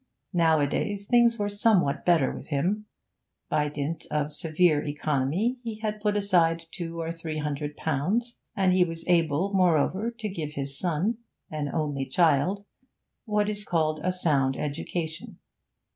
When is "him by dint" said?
2.47-4.07